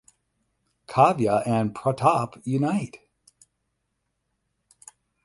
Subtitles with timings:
[0.87, 3.01] Kavya and Pratap unite.